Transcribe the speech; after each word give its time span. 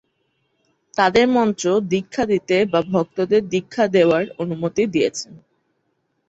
তাদের 0.93 1.25
মন্ত্র 1.29 1.65
দীক্ষা 1.91 2.23
দিতে 2.25 2.57
বা 2.71 2.79
ভক্তদের 2.91 3.41
দীক্ষা 3.49 3.85
দেওয়ার 3.95 4.23
অনুমতি 4.37 4.83
দিয়েছেন। 4.93 5.33